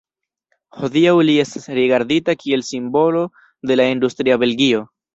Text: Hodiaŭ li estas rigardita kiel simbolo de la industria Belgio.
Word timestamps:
Hodiaŭ 0.77 1.13
li 1.27 1.35
estas 1.43 1.69
rigardita 1.79 2.37
kiel 2.41 2.67
simbolo 2.73 3.25
de 3.73 3.81
la 3.81 3.91
industria 3.95 4.45
Belgio. 4.47 4.87